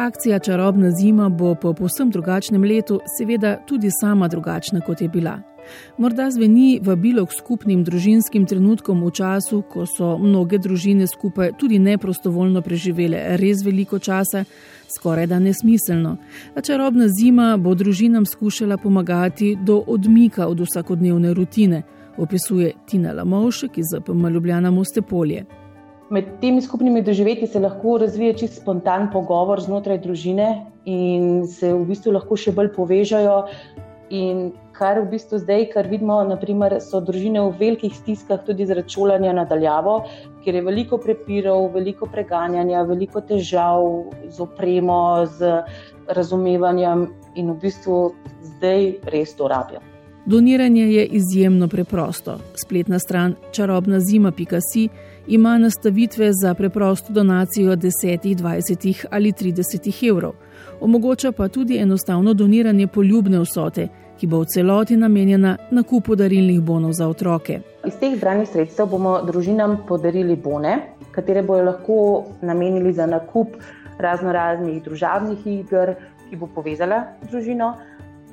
[0.00, 5.40] Akcija Čarobna zima bo po povsem drugačnem letu seveda tudi sama drugačna, kot je bila.
[5.98, 11.78] Morda zveni vabilo k skupnim družinskim trenutkom v času, ko so mnoge družine skupaj tudi
[11.78, 14.44] neprostovoljno preživele res veliko časa,
[14.96, 16.16] skoraj da nesmiselno.
[16.56, 21.82] A čarobna zima bo družinam skušala pomagati do odmika od vsakodnevne rutine,
[22.16, 25.59] opisuje Tina Lamovšek iz ZPM Ljubljana Mostepolje.
[26.10, 30.46] Med temi skupnimi doživetji se lahko razvije čist spontan pogovor znotraj družine
[30.84, 33.36] in se v bistvu lahko še bolj povežajo.
[34.10, 34.40] In
[34.74, 39.36] kar v bistvu zdaj, kar vidimo, naprimer, so družine v velikih stiskah tudi zaradi šolanja
[39.38, 39.94] nadaljavo,
[40.42, 43.86] ker je veliko prepirov, veliko preganjanja, veliko težav
[44.26, 44.98] z opremo,
[45.38, 45.60] z
[46.10, 47.06] razumevanjem
[47.38, 48.00] in v bistvu
[48.56, 49.89] zdaj res to rabijo.
[50.26, 52.38] Doniranje je izjemno preprosto.
[52.54, 54.88] Spletna stran čarobnazima.si
[55.28, 57.90] ima nastavitve za preprosto donacijo 10,
[58.36, 60.32] 20 ali 30 evrov.
[60.80, 66.92] Omogoča pa tudi enostavno doniranje poljubne vsote, ki bo v celoti namenjena nakupu darilnih bonov
[66.92, 67.60] za otroke.
[67.86, 70.76] Iz teh zbranih sredstev bomo družinam podarili bone,
[71.10, 73.56] katere bojo lahko namenili za nakup
[73.98, 75.94] razno raznih družabnih iger,
[76.30, 77.74] ki bo povezala družino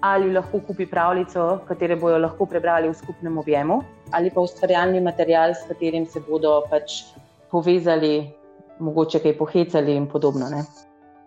[0.01, 3.81] ali lahko kupi pravljico, katero bojo lahko prebrali v skupnem objemu,
[4.11, 7.03] ali pa ustvarjalni material, s katerim se bodo pač
[7.51, 8.29] povezali,
[8.79, 10.49] mogoče kaj pohecali in podobno.
[10.49, 10.63] Ne.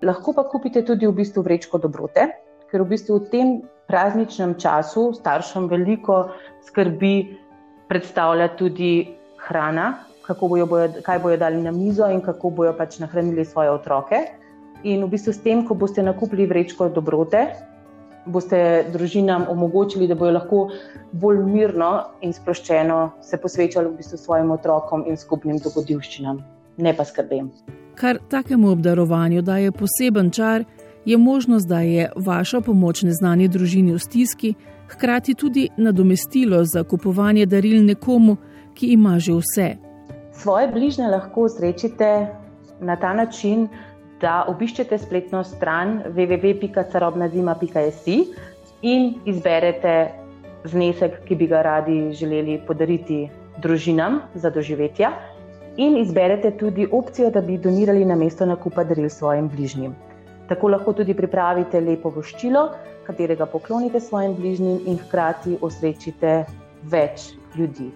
[0.03, 2.29] Lahko pa kupite tudi v bistvu vrečko dobrote,
[2.71, 3.49] ker v bistvu v tem
[3.91, 6.31] prazničnem času staršem veliko
[6.63, 7.37] skrbi
[7.91, 9.11] predstavlja tudi
[9.49, 14.31] hrana, bojo, bojo, kaj bojo dali na mizo in kako bojo pač nahranili svoje otroke.
[14.87, 17.51] In v bistvu s tem, ko boste nakupili vrečko dobrote,
[18.27, 20.61] boste družinam omogočili, da bodo lahko
[21.13, 21.91] bolj mirno
[22.21, 26.43] in sproščeno se posvečali v bistvu svojim otrokom in skupnim dogodivščinam,
[26.77, 27.51] ne pa skrbem.
[27.95, 30.65] Kar takemu obdarovanju daje poseben čar,
[31.05, 34.55] je možnost, da je vaša pomoč neznani družini v stiski,
[34.89, 38.37] hkrati tudi nadomestilo za kupovanje daril nekomu,
[38.75, 39.69] ki ima že vse.
[40.33, 42.27] Svoje bližnje lahko srečite
[42.81, 43.69] na ta način,
[44.21, 48.07] da obiščete spletno stran www.carobnazima.js
[48.83, 49.95] in izberete
[50.65, 53.31] znesek, ki bi ga radi želeli podariti
[53.63, 55.13] družinam za doživetja,
[55.77, 59.95] in izberete tudi opcijo, da bi donirali na mesto nakupa daril svojim bližnjim.
[60.49, 62.69] Tako lahko tudi pripravite lepo voščilo,
[63.07, 66.45] katerega poklonite svojim bližnjim in hkrati osrečite
[66.83, 67.91] več ljudi.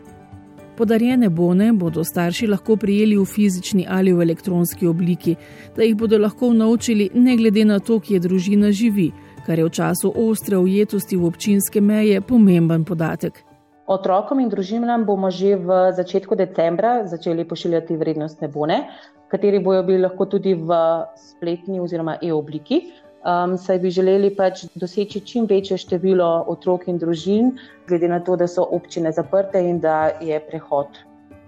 [0.76, 5.36] Podarjene bone bodo starši lahko prijeli v fizični ali v elektronski obliki,
[5.76, 9.12] da jih bodo lahko naučili, ne glede na to, kje družina živi,
[9.46, 13.38] kar je v času ostre ujetosti v občinske meje pomemben podatek.
[13.86, 18.88] Otrokom in družinam bomo že v začetku decembra začeli pošiljati vrednostne bone,
[19.30, 20.74] kateri bojo bili lahko tudi v
[21.14, 22.80] spletni oziroma e-obliki
[23.24, 27.54] um, saj bi želeli pač doseči čim večje število otrok in družin,
[27.88, 31.00] glede na to, da so občine zaprte in da je prehod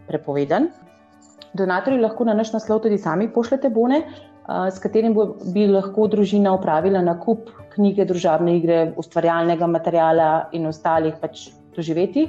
[0.08, 0.70] prepovedan.
[1.56, 5.16] Donatorji lahko na naš naslov tudi sami pošljete bone, uh, s katerim
[5.54, 12.28] bi lahko družina upravila nakup knjige, družabne igre, ustvarjalnega materijala in ostalih pač doživeti.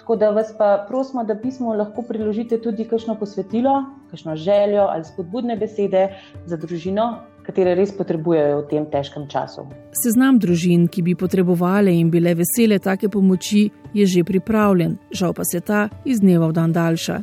[0.00, 5.04] Tako da vas pa prosimo, da pismo lahko priložite tudi kakšno posvetilo, kakšno željo ali
[5.04, 6.06] spodbudne besede
[6.48, 7.10] za družino,
[7.48, 9.64] katere res potrebujejo v tem težkem času.
[9.96, 15.48] Seznam družin, ki bi potrebovali in bile vesele take pomoči, je že pripravljen, žal pa
[15.48, 17.16] se ta iz dneva v dan daljša.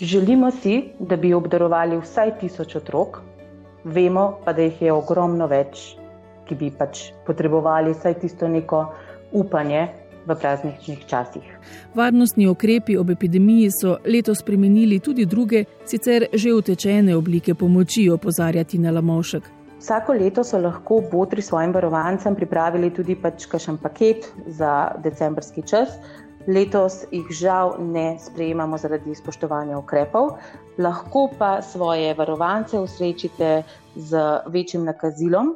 [0.00, 3.22] Želimo si, da bi obdarovali vsaj tisoč otrok,
[3.84, 5.94] vemo pa, da jih je ogromno več,
[6.48, 8.84] ki bi pač potrebovali vsaj tisto neko
[9.32, 9.86] upanje.
[10.28, 11.44] V prazničnih časih.
[11.96, 18.64] Varnostni ukrepi ob epidemiji so letos spremenili tudi druge, sicer že utečene oblike pomoči, opozarja
[18.64, 19.57] Tina Lamovšek.
[19.78, 25.92] Vsako leto so lahko botri svojim varovancem pripravili tudi pač kakšen paket za decembrski čas.
[26.48, 30.32] Letos jih žal ne sprejemamo zaradi spoštovanja ukrepov,
[30.78, 33.62] lahko pa svoje varovance usrečite
[33.94, 35.54] z večjim nakazilom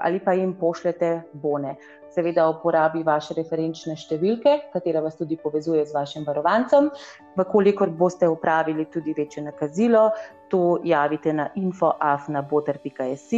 [0.00, 1.76] ali pa jim pošljete bone
[2.14, 6.90] seveda uporabi vaše referenčne številke, katera vas tudi povezuje z vašim varovancem.
[7.38, 10.06] Vkolikor boste upravili tudi večje nakazilo,
[10.50, 13.28] to javite na infoafnaboter.js,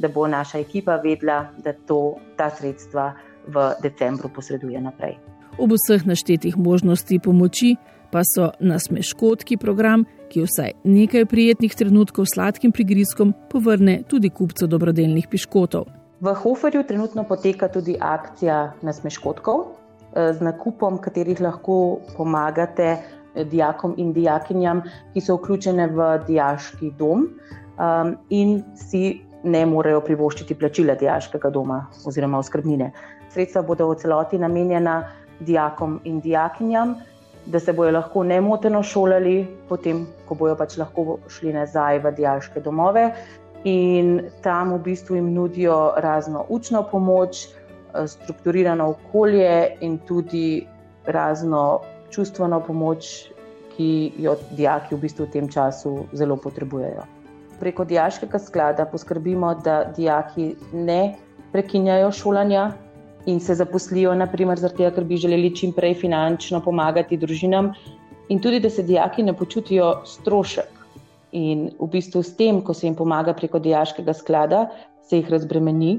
[0.00, 3.12] da bo naša ekipa vedela, da to, ta sredstva
[3.52, 5.18] v decembru posreduje naprej.
[5.60, 7.74] Ob vseh naštetih možnosti pomoči
[8.12, 15.28] pa so nasmeškotki program, ki vsaj nekaj prijetnih trenutkov sladkim prigrizkom povrne tudi kupcu dobrodelnih
[15.32, 16.01] piškotov.
[16.22, 22.96] V Hoferju trenutno poteka tudi akcija nasmeškotkov eh, z nakupom, katerih lahko pomagate
[23.34, 24.82] dijakom in dijakinjam,
[25.14, 31.86] ki so vključene v dijaški dom um, in si ne morejo privoščiti plačila dijaškega doma
[32.06, 32.92] oziroma oskrbnine.
[33.32, 35.00] Sredstva bodo v celoti namenjena
[35.40, 36.94] dijakom in dijakinjam,
[37.46, 42.60] da se bodo lahko nemoteno šolali, potem, ko bodo pač lahko šli nazaj v dijaške
[42.62, 43.08] domove.
[43.64, 50.66] In tam v bistvu jim nudijo razno učno pomoč, eh, strukturirano okolje in tudi
[51.06, 51.80] razno
[52.10, 53.30] čustveno pomoč,
[53.76, 57.02] ki jo dijaki v bistvu v tem času zelo potrebujejo
[57.62, 61.14] preko dijaškega sklada poskrbimo, da dijaki ne
[61.52, 62.64] prekinjajo šolanja
[63.30, 67.70] in se zaposlijo, naprimer, zato, ker bi želeli čim prej finančno pomagati družinam,
[68.28, 70.81] in tudi, da se dijaki ne počutijo strošek.
[71.32, 74.66] In v bistvu s tem, ko se jim pomaga preko dijaškega sklada,
[75.08, 75.98] se jih razbremeni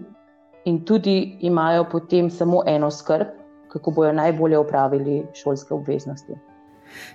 [0.65, 3.27] in tudi imajo potem samo eno skrb,
[3.71, 6.37] kako bojo najbolje upravili šolske obveznosti.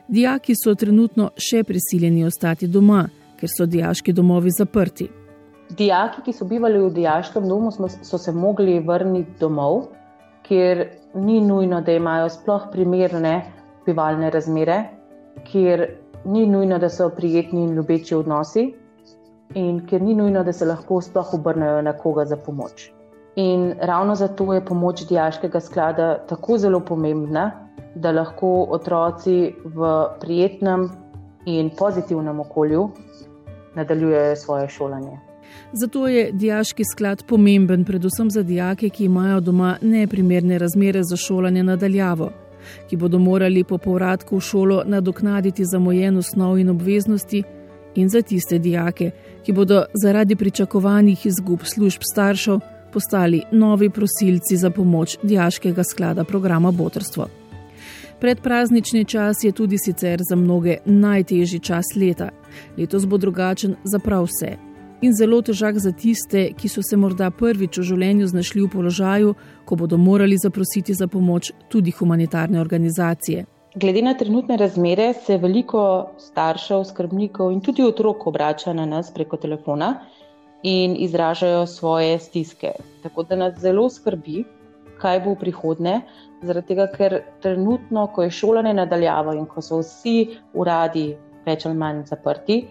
[0.08, 3.06] Dijaki so trenutno še prisiljeni ostati doma
[3.38, 5.08] ker so dijaški domovi zaprti.
[5.78, 9.90] Dijaki, ki so bivali v dijaškem domu, so se mogli vrniti domov,
[10.48, 13.34] kjer ni nujno, da imajo sploh primerne
[13.86, 14.78] bivalne razmere,
[15.50, 15.84] kjer
[16.24, 18.74] ni nujno, da so prijetni in ljubeči odnosi,
[19.54, 22.90] in kjer ni nujno, da se lahko sploh obrnejo na koga za pomoč.
[23.36, 27.50] In ravno zato je pomoč dijaškega sklada tako zelo pomembna,
[27.94, 30.88] da lahko otroci v prijetnem
[31.46, 32.88] in pozitivnem okolju
[33.74, 35.18] nadaljujejo svoje šolanje.
[35.72, 41.62] Zato je dijaški sklad pomemben, predvsem za dijake, ki imajo doma neprimerne razmere za šolanje
[41.62, 42.30] nadaljavo,
[42.88, 47.42] ki bodo morali po povratku v šolo nadoknaditi zamojen osnov in obveznosti,
[47.94, 49.10] in za tiste dijake,
[49.44, 52.60] ki bodo zaradi pričakovanih izgub služb staršev
[52.92, 57.28] postali novi prosilci za pomoč dijaškega sklada programa Botrstvo.
[58.20, 62.30] Predpraznični čas je tudi sicer za mnoge najtežji čas leta.
[62.78, 64.67] Letos bo drugačen za prav vse.
[65.00, 69.34] In zelo težak za tiste, ki so se morda prvič v življenju znašli v položaju,
[69.62, 73.44] ko bodo morali zaprositi za pomoč tudi humanitarne organizacije.
[73.78, 75.82] Glede na trenutne razmere se veliko
[76.18, 79.92] staršev, skrbnikov in tudi otrok obrača na nas preko telefona
[80.66, 82.72] in izražajo svoje stiske.
[83.02, 84.42] Tako da nas zelo skrbi,
[84.98, 85.94] kaj bo v prihodnje.
[86.42, 91.12] Zaradi tega, ker trenutno, ko je šolanje nadaljavo in ko so vsi uradi
[91.46, 92.64] več ali manj zaprti,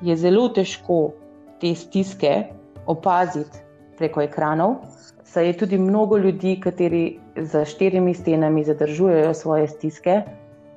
[0.00, 1.12] je zelo težko
[1.60, 2.44] te stiske
[2.86, 3.58] opaziti
[3.98, 4.76] preko ekranov.
[5.24, 10.22] Saj je tudi mnogo ljudi, kateri za štirimi stenami zadržujejo svoje stiske,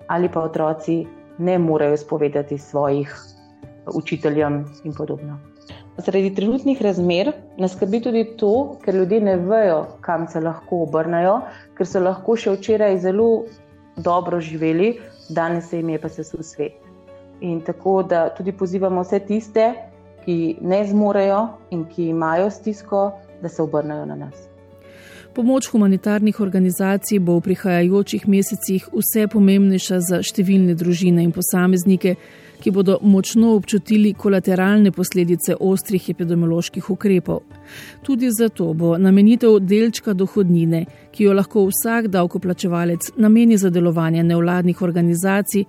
[0.07, 1.05] ali pa otroci
[1.37, 3.15] ne morejo spovedati svojih
[3.95, 5.39] učiteljem in podobno.
[5.97, 11.41] Zaradi trenutnih razmer nas skrbi tudi to, ker ljudje ne vejo, kam se lahko obrnajo,
[11.77, 13.43] ker so lahko še včeraj zelo
[13.97, 14.93] dobro živeli,
[15.29, 16.77] danes se jim je pa sesul svet.
[17.41, 19.73] In tako da tudi pozivamo vse tiste,
[20.25, 23.11] ki ne zmorejo in ki imajo stisko,
[23.41, 24.49] da se obrnajo na nas.
[25.33, 32.15] Pomoč humanitarnih organizacij bo v prihajajočih mesecih vse pomembnejša za številne družine in posameznike,
[32.59, 37.43] ki bodo močno občutili kolateralne posledice ostrih epidemioloških ukrepov.
[38.03, 44.81] Tudi zato bo namenitev delčka dohodnine, ki jo lahko vsak davkoplačevalec nameni za delovanje nevladnih
[44.81, 45.65] organizacij,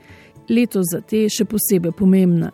[0.49, 2.51] letos za te še posebej pomembna.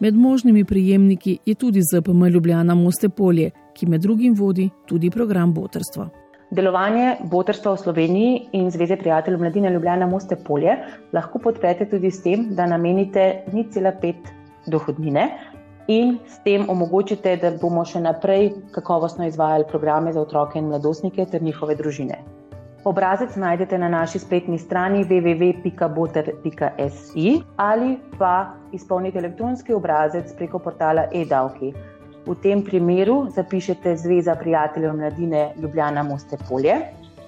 [0.00, 5.54] Med možnimi prijemniki je tudi ZPM Ljubljana Moste Polje, ki med drugim vodi tudi program
[5.54, 6.08] Botrstva.
[6.50, 10.76] Delovanje Botrstva v Sloveniji in Zveze prijateljev mladine Ljubljana Moste Polje
[11.12, 14.14] lahko podprete tudi s tem, da namenite 0,5
[14.66, 15.30] dohodnine
[15.88, 21.26] in s tem omogočite, da bomo še naprej kakovostno izvajali programe za otroke in mladostnike
[21.26, 22.20] ter njihove družine.
[22.84, 31.74] Obrazec najdete na naši spletni strani www.boter.si ali pa izpolnite elektronski obrazec preko portala e-davki.
[32.26, 36.76] V tem primeru zapišete Zveza prijateljev mladine Ljubljana Moste Polje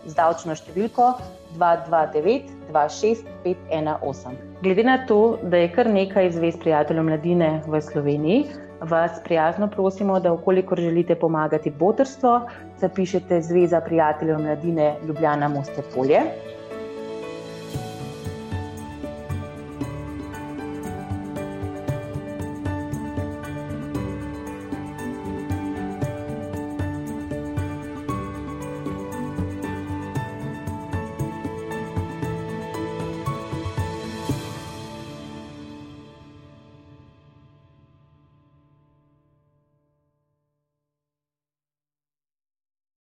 [0.06, 1.12] z davčno številko
[1.58, 4.28] 229-26518.
[4.62, 8.44] Glede na to, da je kar nekaj Zvez prijateljev mladine v Sloveniji,
[8.84, 12.40] vas prijazno prosimo, da ukolikor želite pomagati botrstvo,
[12.80, 16.20] zapišete Zveza prijateljev mladine Ljubljana Moste Polje